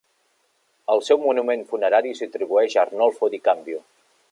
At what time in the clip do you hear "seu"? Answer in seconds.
1.09-1.19